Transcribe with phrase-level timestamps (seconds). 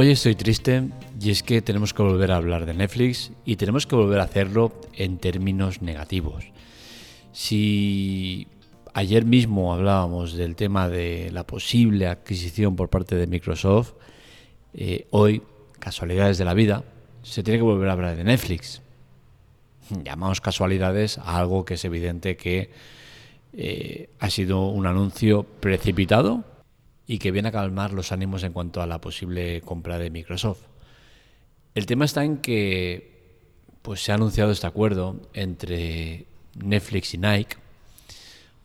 [0.00, 0.88] Hoy estoy triste
[1.20, 4.22] y es que tenemos que volver a hablar de Netflix y tenemos que volver a
[4.22, 6.46] hacerlo en términos negativos.
[7.32, 8.46] Si
[8.94, 13.92] ayer mismo hablábamos del tema de la posible adquisición por parte de Microsoft,
[14.72, 15.42] eh, hoy,
[15.78, 16.82] casualidades de la vida,
[17.22, 18.80] se tiene que volver a hablar de Netflix.
[20.02, 22.70] Llamamos casualidades a algo que es evidente que
[23.52, 26.42] eh, ha sido un anuncio precipitado
[27.10, 30.60] y que viene a calmar los ánimos en cuanto a la posible compra de Microsoft.
[31.74, 33.40] El tema está en que
[33.82, 37.56] pues se ha anunciado este acuerdo entre Netflix y Nike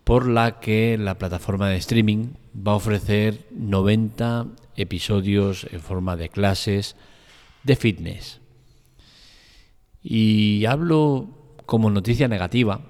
[0.04, 6.30] por la que la plataforma de streaming va a ofrecer 90 episodios en forma de
[6.30, 6.96] clases
[7.64, 8.42] de fitness.
[10.04, 11.30] Y hablo
[11.66, 12.82] como noticia negativa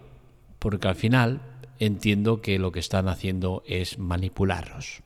[0.60, 1.40] porque al final
[1.80, 5.04] entiendo que lo que están haciendo es manipularlos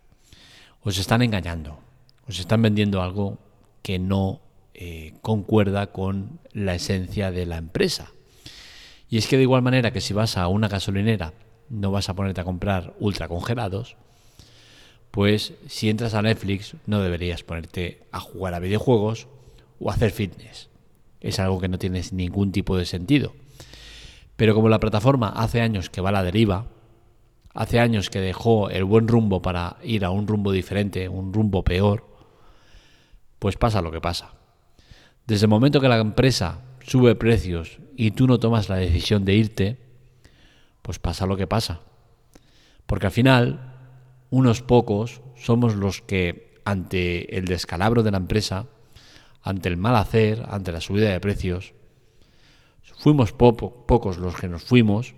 [0.81, 1.79] os están engañando,
[2.27, 3.37] os están vendiendo algo
[3.81, 4.41] que no
[4.73, 8.11] eh, concuerda con la esencia de la empresa.
[9.09, 11.33] Y es que de igual manera que si vas a una gasolinera
[11.69, 13.97] no vas a ponerte a comprar ultra congelados,
[15.11, 19.27] pues si entras a Netflix no deberías ponerte a jugar a videojuegos
[19.79, 20.69] o a hacer fitness.
[21.19, 23.33] Es algo que no tiene ningún tipo de sentido.
[24.35, 26.67] Pero como la plataforma hace años que va a la deriva,
[27.59, 31.65] hace años que dejó el buen rumbo para ir a un rumbo diferente, un rumbo
[31.65, 32.07] peor,
[33.37, 34.31] pues pasa lo que pasa.
[35.27, 39.35] Desde el momento que la empresa sube precios y tú no tomas la decisión de
[39.35, 39.77] irte,
[40.81, 41.81] pues pasa lo que pasa.
[42.85, 43.75] Porque al final,
[44.29, 48.67] unos pocos somos los que, ante el descalabro de la empresa,
[49.41, 51.73] ante el mal hacer, ante la subida de precios,
[52.99, 55.13] fuimos pocos los que nos fuimos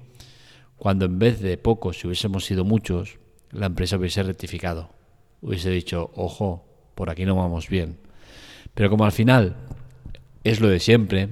[0.82, 3.20] cuando en vez de pocos, si hubiésemos sido muchos,
[3.52, 4.90] la empresa hubiese rectificado,
[5.40, 6.66] hubiese dicho, ojo,
[6.96, 8.00] por aquí no vamos bien.
[8.74, 9.58] Pero como al final
[10.44, 11.30] es lo de siempre,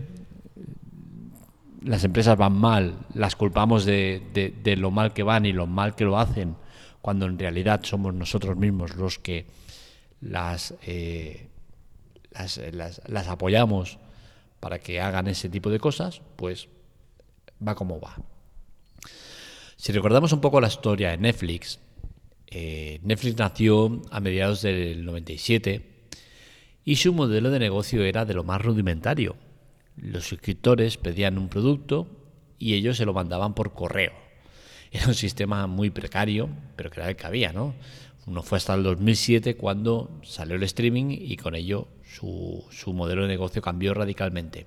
[1.84, 6.06] las empresas van mal, las culpamos de, lo mal que van y lo mal que
[6.06, 6.56] lo hacen,
[7.02, 9.48] cuando en realidad somos nosotros mismos los que
[10.22, 11.48] las, eh,
[12.72, 13.98] las, las apoyamos
[14.60, 16.70] para que hagan ese tipo de cosas, pues
[17.68, 18.16] va como va.
[19.80, 21.80] Si recordamos un poco la historia de Netflix,
[22.48, 26.10] eh, Netflix nació a mediados del 97
[26.84, 29.38] y su modelo de negocio era de lo más rudimentario.
[29.96, 32.10] Los suscriptores pedían un producto
[32.58, 34.12] y ellos se lo mandaban por correo.
[34.92, 37.74] Era un sistema muy precario, pero que era el que había, ¿no?
[38.28, 43.22] No fue hasta el 2007 cuando salió el streaming y con ello su, su modelo
[43.22, 44.66] de negocio cambió radicalmente.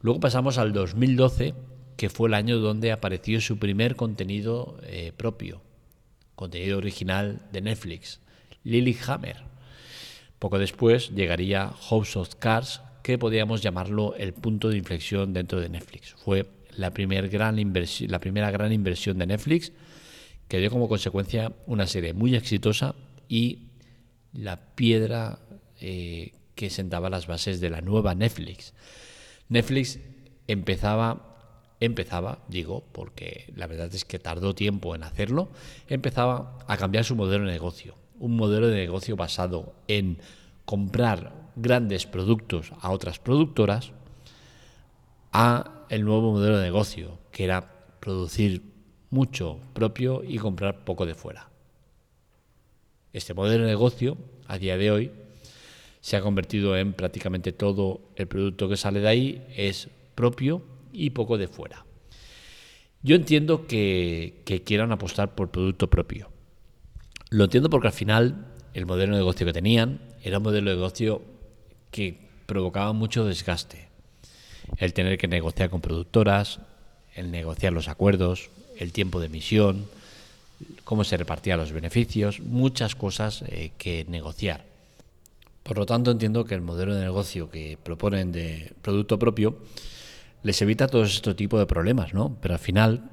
[0.00, 1.54] Luego pasamos al 2012
[1.96, 5.62] que fue el año donde apareció su primer contenido eh, propio,
[6.34, 8.20] contenido original de Netflix,
[9.06, 9.36] Hammer.
[10.38, 15.68] Poco después llegaría House of Cards, que podríamos llamarlo el punto de inflexión dentro de
[15.68, 16.14] Netflix.
[16.24, 17.56] Fue la, primer gran
[18.08, 19.72] la primera gran inversión de Netflix,
[20.48, 22.94] que dio como consecuencia una serie muy exitosa
[23.28, 23.68] y
[24.32, 25.38] la piedra
[25.80, 28.74] eh, que sentaba las bases de la nueva Netflix.
[29.48, 29.98] Netflix
[30.46, 31.31] empezaba
[31.84, 35.48] empezaba, digo, porque la verdad es que tardó tiempo en hacerlo,
[35.88, 37.96] empezaba a cambiar su modelo de negocio.
[38.20, 40.18] Un modelo de negocio basado en
[40.64, 43.92] comprar grandes productos a otras productoras
[45.32, 48.62] a el nuevo modelo de negocio, que era producir
[49.10, 51.50] mucho propio y comprar poco de fuera.
[53.12, 54.16] Este modelo de negocio,
[54.46, 55.10] a día de hoy,
[56.00, 61.10] se ha convertido en prácticamente todo el producto que sale de ahí es propio y
[61.10, 61.84] poco de fuera.
[63.02, 66.30] Yo entiendo que, quieran apostar por producto propio.
[67.30, 70.76] Lo entiendo porque al final el modelo de negocio que tenían era un modelo de
[70.76, 71.22] negocio
[71.90, 73.88] que provocaba mucho desgaste.
[74.76, 76.60] El tener que negociar con productoras,
[77.14, 79.86] el negociar los acuerdos, el tiempo de emisión,
[80.84, 84.64] cómo se repartían los beneficios, muchas cosas eh, que negociar.
[85.62, 89.56] Por lo tanto, entiendo que el modelo de negocio que proponen de producto propio
[90.42, 92.36] les evita todo este tipo de problemas, ¿no?
[92.40, 93.10] Pero al final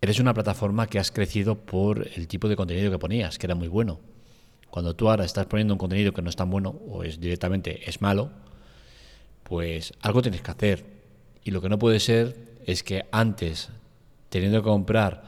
[0.00, 3.54] eres una plataforma que has crecido por el tipo de contenido que ponías, que era
[3.54, 3.98] muy bueno.
[4.70, 7.88] Cuando tú ahora estás poniendo un contenido que no es tan bueno o es directamente
[7.88, 8.30] es malo,
[9.42, 10.84] pues algo tienes que hacer.
[11.44, 12.36] Y lo que no puede ser
[12.66, 13.70] es que antes,
[14.28, 15.24] teniendo que comprar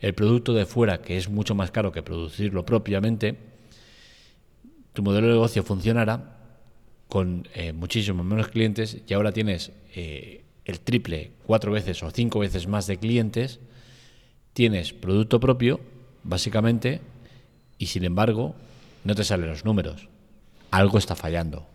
[0.00, 3.36] el producto de fuera, que es mucho más caro que producirlo propiamente,
[4.92, 6.39] tu modelo de negocio funcionara
[7.10, 12.38] con eh, muchísimos menos clientes y ahora tienes eh, el triple, cuatro veces o cinco
[12.38, 13.60] veces más de clientes,
[14.54, 15.80] tienes producto propio,
[16.22, 17.00] básicamente,
[17.76, 18.54] y sin embargo
[19.04, 20.08] no te salen los números.
[20.70, 21.66] algo está fallando.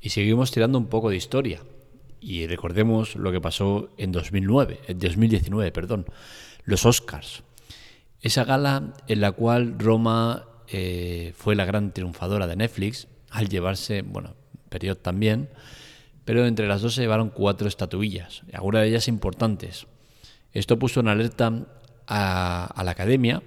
[0.00, 1.60] Y seguimos tirando un poco de historia.
[2.20, 6.06] Y recordemos lo que pasó en 2009, en 2019, perdón,
[6.64, 7.44] los Oscars.
[8.20, 14.02] Esa gala en la cual Roma eh, fue la gran triunfadora de Netflix, al llevarse,
[14.02, 14.34] bueno,
[14.74, 15.48] Period también,
[16.24, 19.86] pero entre las dos se llevaron cuatro estatuillas, algunas de ellas importantes.
[20.52, 21.52] Esto puso en alerta
[22.08, 23.40] a, la academia,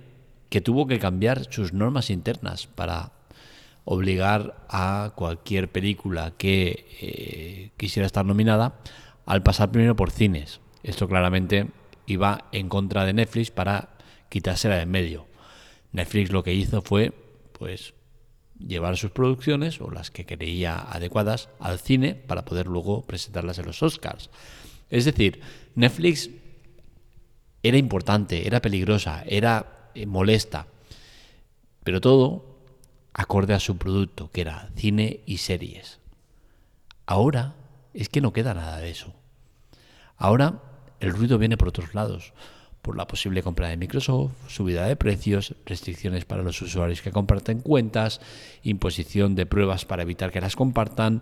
[0.49, 3.11] que tuvo que cambiar sus normas internas para
[3.83, 8.79] obligar a cualquier película que eh, quisiera estar nominada
[9.25, 10.61] al pasar primero por cines.
[10.83, 11.67] Esto claramente
[12.05, 13.89] iba en contra de Netflix para
[14.29, 15.27] quitársela de en medio.
[15.91, 17.11] Netflix lo que hizo fue,
[17.51, 17.93] pues,
[18.59, 23.65] llevar sus producciones o las que creía adecuadas al cine para poder luego presentarlas en
[23.65, 24.29] los Oscars.
[24.89, 25.41] Es decir,
[25.75, 26.29] Netflix
[27.63, 30.67] era importante, era peligrosa, era eh, molesta,
[31.83, 32.57] pero todo
[33.13, 35.99] acorde a su producto, que era cine y series.
[37.05, 37.55] Ahora
[37.93, 39.13] es que no queda nada de eso.
[40.17, 40.61] Ahora
[40.99, 42.33] el ruido viene por otros lados
[42.81, 47.59] por la posible compra de Microsoft, subida de precios, restricciones para los usuarios que comparten
[47.59, 48.21] cuentas,
[48.63, 51.21] imposición de pruebas para evitar que las compartan,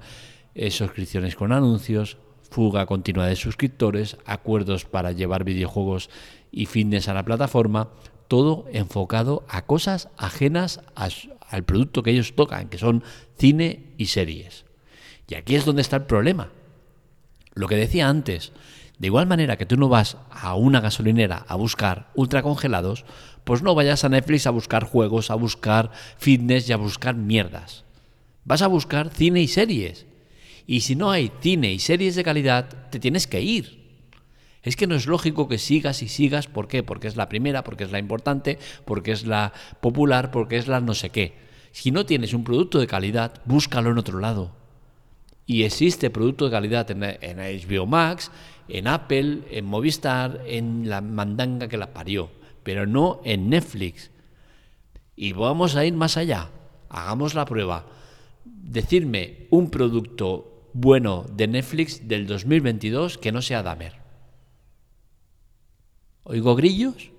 [0.53, 2.17] eh, suscripciones con anuncios,
[2.49, 6.09] fuga continua de suscriptores, acuerdos para llevar videojuegos
[6.51, 7.89] y fitness a la plataforma,
[8.27, 13.03] todo enfocado a cosas ajenas al producto que ellos tocan, que son
[13.37, 14.65] cine y series.
[15.27, 16.49] Y aquí es donde está el problema.
[17.53, 18.51] Lo que decía antes,
[18.99, 23.05] de igual manera que tú no vas a una gasolinera a buscar ultracongelados,
[23.43, 27.83] pues no vayas a Netflix a buscar juegos, a buscar fitness y a buscar mierdas.
[28.45, 30.05] Vas a buscar cine y series.
[30.65, 33.85] Y si no hay cine y series de calidad, te tienes que ir.
[34.63, 36.47] Es que no es lógico que sigas y sigas.
[36.47, 36.81] ¿Por qué?
[36.81, 40.79] Porque es la primera, porque es la importante, porque es la popular, porque es la
[40.79, 41.35] no sé qué.
[41.71, 44.55] Si no tienes un producto de calidad, búscalo en otro lado.
[45.45, 48.31] Y existe producto de calidad en, en HBO Max,
[48.67, 52.29] en Apple, en Movistar, en la mandanga que la parió,
[52.63, 54.11] pero no en Netflix.
[55.15, 56.49] Y vamos a ir más allá.
[56.89, 57.85] Hagamos la prueba.
[58.43, 63.93] Decirme un producto bueno de Netflix del 2022 que no sea Damer.
[66.23, 67.11] ¿Oigo grillos?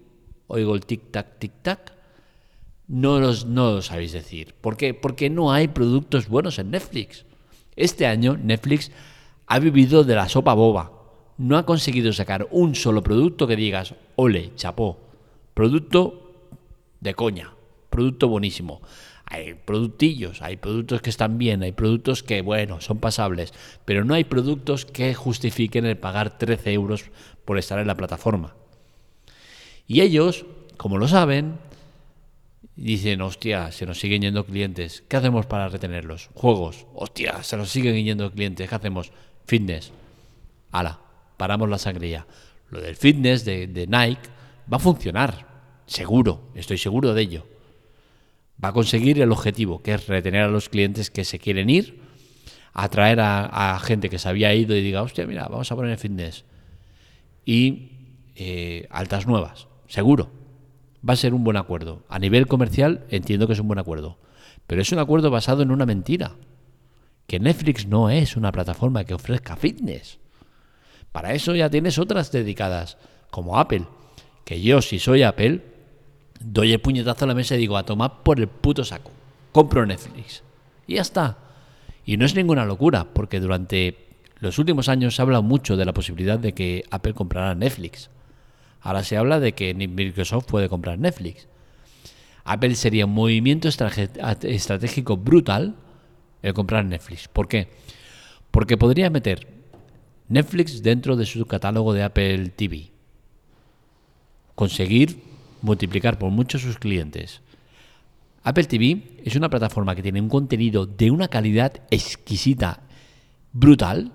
[0.49, 1.93] ¿Oigo el tic-tac, tic-tac?
[2.89, 4.55] No los, no lo sabéis decir.
[4.61, 4.95] ¿Por qué?
[4.95, 7.25] Porque no hay productos buenos en Netflix.
[7.77, 8.91] Este año Netflix
[9.47, 10.97] ha vivido de la sopa boba
[11.39, 14.99] no ha conseguido sacar un solo producto que digas, ole, chapó,
[15.55, 16.33] producto
[17.01, 17.53] de coña,
[17.91, 18.81] producto buenísimo.
[19.27, 23.53] Hay productillos, hay productos que están bien, hay productos que, bueno, son pasables,
[23.85, 27.11] pero no hay productos que justifiquen el pagar 13 euros
[27.45, 28.55] por estar en la plataforma.
[29.87, 30.47] Y ellos,
[30.77, 31.59] como lo saben,
[32.77, 36.31] dicen, hostia, se nos siguen yendo clientes, ¿qué hacemos para retenerlos?
[36.35, 39.13] Juegos, hostia, se nos siguen yendo clientes, ¿qué hacemos?
[39.47, 39.93] Fitness,
[40.71, 41.01] ala,
[41.37, 42.27] paramos la sangría.
[42.71, 44.29] Lo del fitness de, Nike
[44.71, 45.47] va a funcionar,
[45.87, 47.47] seguro, estoy seguro de ello.
[48.63, 52.01] Va a conseguir el objetivo, que es retener a los clientes que se quieren ir,
[52.73, 56.45] atraer a, gente que se había ido y diga, hostia, mira, vamos a poner fitness.
[57.45, 57.93] Y
[58.35, 60.36] eh, altas nuevas, seguro.
[61.09, 62.03] Va a ser un buen acuerdo.
[62.09, 64.19] A nivel comercial entiendo que es un buen acuerdo.
[64.67, 66.33] Pero es un acuerdo basado en una mentira.
[67.27, 70.19] Que Netflix no es una plataforma que ofrezca fitness.
[71.13, 72.99] Para eso ya tienes otras dedicadas,
[73.31, 73.87] como Apple.
[74.45, 75.63] Que yo, si soy Apple,
[76.41, 79.11] doy el puñetazo a la mesa y digo, a tomar por el puto saco.
[79.53, 80.43] Compro Netflix.
[80.87, 81.39] Y ya está.
[82.05, 83.97] Y no es ninguna locura, porque durante
[84.41, 88.11] los últimos años se ha hablado mucho de la posibilidad de que Apple comprara Netflix.
[88.87, 91.49] Ahora se habla de que Microsoft puede comprar Netflix.
[92.45, 95.75] Apple sería un movimiento estratégico brutal
[96.41, 97.27] el comprar Netflix.
[97.27, 97.69] ¿Por qué?
[98.53, 99.49] Porque podría meter
[100.29, 102.93] Netflix dentro de su catálogo de Apple TV.
[104.55, 105.21] Conseguir
[105.63, 107.41] multiplicar por muchos sus clientes.
[108.45, 112.85] Apple TV es una plataforma que tiene un contenido de una calidad exquisita,
[113.53, 114.13] brutal,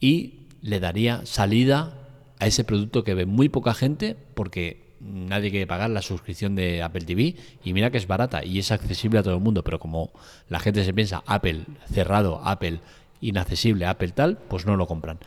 [0.00, 2.00] y le daría salida
[2.38, 6.82] a ese producto que ve muy poca gente porque nadie quiere pagar la suscripción de
[6.82, 9.78] Apple TV y mira que es barata y es accesible a todo el mundo, pero
[9.78, 10.10] como
[10.48, 12.80] la gente se piensa Apple cerrado, Apple
[13.20, 15.18] inaccesible Apple tal, pues no lo compran.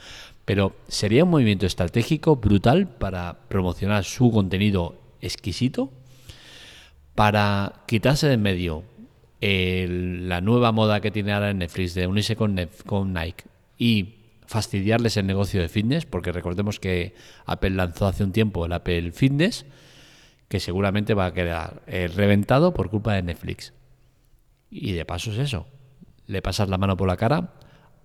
[0.46, 5.92] Pero sería un movimiento estratégico brutal para promocionar su contenido exquisito,
[7.16, 8.84] para quitarse de en medio
[9.40, 13.46] la nueva moda que tiene ahora en Netflix de unirse con, con Nike
[13.78, 14.17] y
[14.48, 17.14] fastidiarles el negocio de fitness, porque recordemos que
[17.46, 19.66] Apple lanzó hace un tiempo el Apple Fitness,
[20.48, 23.74] que seguramente va a quedar eh, reventado por culpa de Netflix.
[24.72, 25.68] Y de paso es eso.
[26.26, 27.54] Le pasas la mano por la cara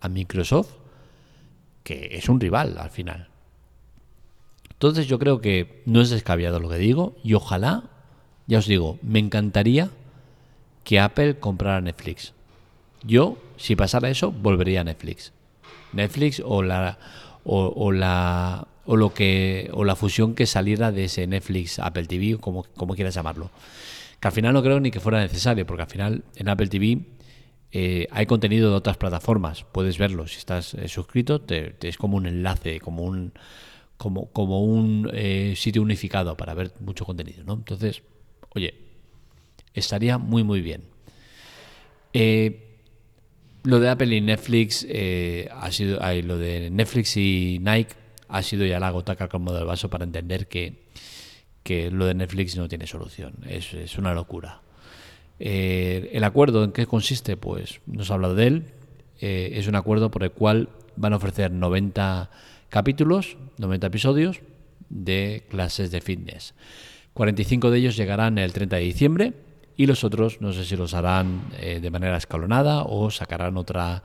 [0.00, 0.74] a Microsoft,
[1.84, 3.28] que es un rival al final.
[4.70, 7.84] Entonces yo creo que no es descabellado lo que digo y ojalá,
[8.48, 9.90] ya os digo, me encantaría
[10.82, 12.34] que Apple comprara Netflix.
[13.04, 15.32] Yo, si pasara eso, volvería a Netflix.
[15.92, 16.98] Netflix o la
[17.44, 22.38] o, la o lo que o la fusión que saliera de ese Netflix Apple TV
[22.38, 23.50] como como quieras llamarlo.
[24.20, 27.00] Que al final no creo ni que fuera necesario porque al final en Apple TV
[27.72, 29.64] eh, hay contenido de otras plataformas.
[29.64, 30.28] Puedes verlo.
[30.28, 33.32] Si estás eh, suscrito te, es como un enlace como un
[33.96, 38.02] como como un eh, sitio unificado para ver mucho contenido no entonces
[38.52, 38.74] oye
[39.74, 40.82] estaría muy muy bien
[43.64, 47.94] lo de Apple y Netflix eh, ha sido, lo de Netflix y Nike
[48.28, 50.86] ha sido ya la gota que ha colmado el vaso para entender que,
[51.62, 53.34] que lo de Netflix no tiene solución.
[53.46, 54.62] Es, es una locura.
[55.38, 58.64] Eh, el acuerdo en qué consiste, pues nos ha hablado de él.
[59.20, 62.30] Eh, es un acuerdo por el cual van a ofrecer 90
[62.68, 64.40] capítulos, 90 episodios
[64.88, 66.54] de clases de fitness.
[67.14, 69.32] 45 de ellos llegarán el 30 de diciembre
[69.76, 74.02] y los otros no sé si los harán eh, de manera escalonada o sacarán otra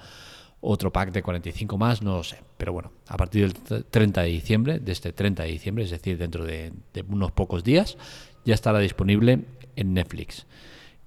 [0.59, 2.37] otro pack de 45 más, no lo sé.
[2.57, 6.17] Pero bueno, a partir del 30 de diciembre, de este 30 de diciembre, es decir,
[6.17, 6.73] dentro de,
[7.07, 7.97] unos pocos días,
[8.43, 9.45] ya estará disponible
[9.75, 10.45] en Netflix.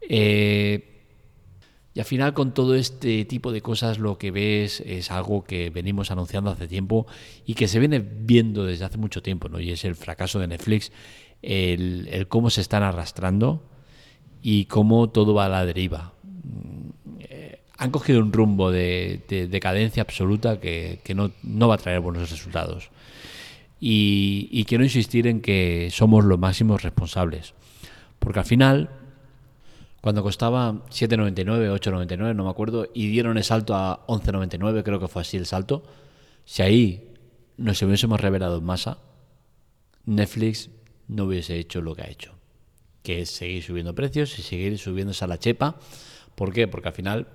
[0.08, 0.86] Eh,
[1.92, 5.70] y al final con todo este tipo de cosas lo que ves es algo que
[5.70, 7.06] venimos anunciando hace tiempo
[7.44, 9.58] y que se viene viendo desde hace mucho tiempo, ¿no?
[9.58, 10.92] Y es el fracaso de Netflix,
[11.42, 13.69] el, el cómo se están arrastrando
[14.42, 16.12] y cómo todo va a la deriva.
[17.18, 22.90] Eh, han cogido un rumbo de, decadencia absoluta que, no, va a traer buenos resultados.
[23.80, 27.54] Y, quiero insistir en que somos los máximos responsables.
[28.18, 28.90] Porque al final,
[30.02, 35.08] cuando costaba 7,99, 8,99, no me acuerdo, y dieron el salto a 11,99, creo que
[35.08, 35.82] fue así el salto,
[36.44, 37.08] si ahí
[37.56, 38.98] nos hubiésemos revelado en masa,
[40.04, 40.70] Netflix
[41.08, 42.39] no hubiese hecho lo que ha hecho
[43.02, 45.76] que es seguir subiendo precios y seguir subiendo esa la chepa.
[46.34, 46.68] ¿Por qué?
[46.68, 47.26] Porque al final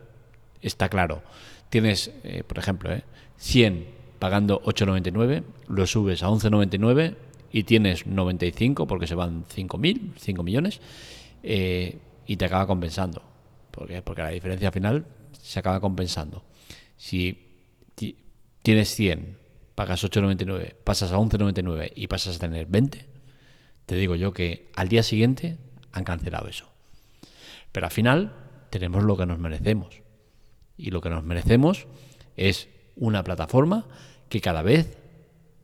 [0.61, 1.23] está claro.
[1.69, 3.03] Tienes, eh, por ejemplo, eh,
[3.37, 3.87] 100
[4.19, 7.15] pagando 8,99, lo subes a 11,99
[7.51, 10.81] y tienes 95 porque se van 5.000, 5 millones
[11.43, 13.21] eh, y te acaba compensando.
[13.71, 14.01] ¿Por qué?
[14.01, 16.43] Porque la diferencia final se acaba compensando.
[16.97, 17.41] Si
[18.61, 19.37] tienes 100,
[19.75, 23.05] pagas 8,99, pasas a 11,99 y pasas a tener 20,
[23.85, 25.57] te digo yo que al día siguiente
[25.91, 26.69] han cancelado eso.
[27.71, 28.33] Pero al final
[28.69, 30.01] tenemos lo que nos merecemos.
[30.77, 31.87] Y lo que nos merecemos
[32.35, 33.85] es una plataforma
[34.29, 34.97] que cada vez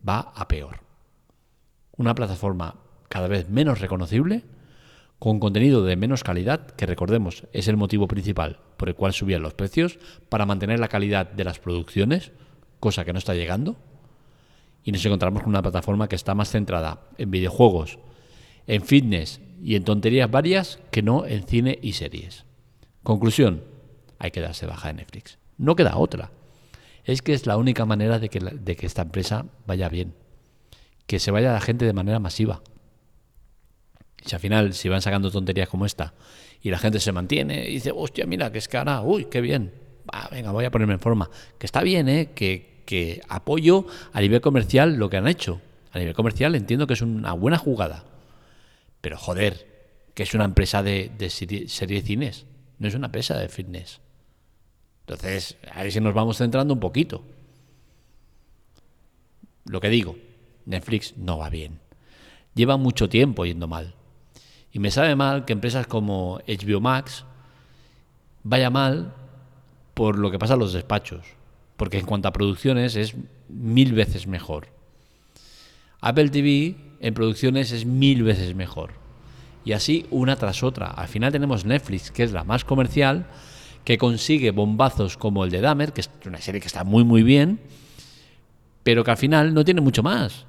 [0.06, 0.80] va a peor.
[1.96, 2.76] Una plataforma
[3.08, 4.44] cada vez menos reconocible,
[5.18, 9.42] con contenido de menos calidad, que recordemos es el motivo principal por el cual subían
[9.42, 9.98] los precios,
[10.28, 12.32] para mantener la calidad de las producciones,
[12.80, 13.76] cosa que no está llegando.
[14.82, 17.98] Y nos encontramos con una plataforma que está más centrada en videojuegos,
[18.66, 22.44] en fitness y en tonterías varias que no en cine y series.
[23.02, 23.62] Conclusión,
[24.18, 25.38] hay que darse baja de Netflix.
[25.58, 26.30] No queda otra.
[27.04, 30.14] Es que es la única manera de que, de que esta empresa vaya bien.
[31.06, 32.62] Que se vaya la gente de manera masiva.
[34.24, 36.14] Si al final, si van sacando tonterías como esta
[36.60, 39.72] y la gente se mantiene y dice, hostia, mira, que es cara, uy, qué bien.
[40.30, 41.28] venga, voy a ponerme en forma.
[41.58, 42.30] Que está bien, ¿eh?
[42.34, 45.60] Que, que apoyo a nivel comercial lo que han hecho.
[45.90, 48.04] A nivel comercial entiendo que es una buena jugada.
[49.02, 49.66] Pero joder,
[50.14, 52.46] que es una empresa de, serie, de cines,
[52.78, 54.00] no es una empresa de fitness.
[55.00, 57.22] Entonces, a ver si nos vamos centrando un poquito.
[59.66, 60.16] Lo que digo,
[60.64, 61.80] Netflix no va bien.
[62.54, 63.94] Lleva mucho tiempo yendo mal.
[64.70, 67.24] Y me sabe mal que empresas como HBO Max
[68.44, 69.14] vaya mal
[69.94, 71.26] por lo que pasa en los despachos.
[71.76, 73.16] Porque en cuanto a producciones es
[73.48, 74.68] mil veces mejor.
[76.02, 78.90] Apple TV en producciones es mil veces mejor.
[79.64, 80.88] Y así una tras otra.
[80.88, 83.26] Al final tenemos Netflix, que es la más comercial,
[83.84, 87.22] que consigue bombazos como el de Dahmer, que es una serie que está muy muy
[87.22, 87.60] bien,
[88.82, 90.44] pero que al final no tiene mucho más.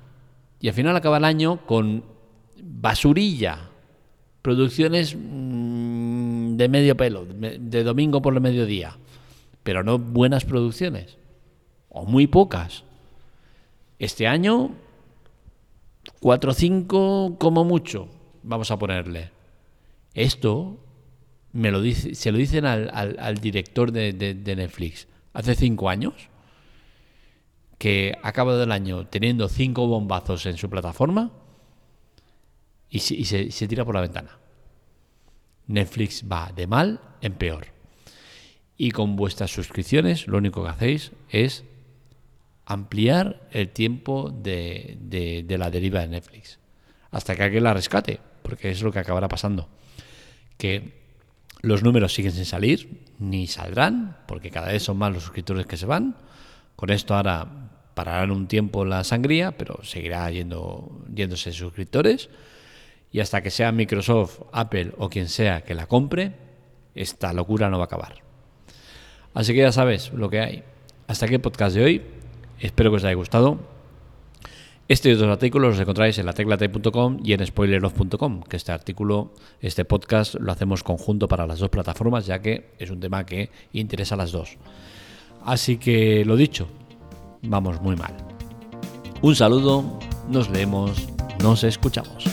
[0.59, 2.03] Y al final acaba el año con
[2.59, 3.69] basurilla,
[4.41, 8.97] producciones mm, de medio pelo, de domingo por el mediodía,
[9.61, 11.17] pero no buenas producciones,
[11.89, 12.83] o muy pocas.
[13.99, 14.71] Este año
[16.19, 18.09] Cuatro o cinco como mucho,
[18.43, 19.31] vamos a ponerle.
[20.13, 20.79] Esto
[21.53, 24.13] se lo dicen al, director de,
[24.55, 26.13] Netflix hace cinco años,
[27.77, 31.31] que ha acabado el año teniendo cinco bombazos en su plataforma
[32.89, 34.39] y, se tira por la ventana.
[35.67, 37.67] Netflix va de mal en peor.
[38.77, 41.63] Y con vuestras suscripciones lo único que hacéis es
[42.65, 44.97] ampliar el tiempo de,
[45.45, 46.59] de la deriva de Netflix.
[47.11, 49.69] Hasta que alguien la rescate, porque es lo que acabará pasando.
[50.57, 51.03] Que
[51.61, 55.77] los números siguen sin salir, ni saldrán, porque cada vez son más los suscriptores que
[55.77, 56.15] se van.
[56.75, 57.47] Con esto ahora
[57.93, 62.29] pararán un tiempo la sangría, pero seguirá yendo, yéndose suscriptores.
[63.11, 66.33] Y hasta que sea Microsoft, Apple o quien sea que la compre,
[66.95, 68.15] esta locura no va a acabar.
[69.33, 70.63] Así que ya sabes lo que hay.
[71.07, 72.22] Hasta aquí el podcast de hoy.
[72.59, 73.59] Espero que os haya gustado.
[74.87, 79.31] Este y otros artículos los encontráis en lateclate.com y en spoileroff.com, que este artículo,
[79.61, 83.49] este podcast lo hacemos conjunto para las dos plataformas, ya que es un tema que
[83.71, 84.57] interesa a las dos.
[85.45, 86.67] Así que lo dicho,
[87.41, 88.13] vamos muy mal.
[89.21, 91.07] Un saludo, nos leemos,
[91.41, 92.32] nos escuchamos.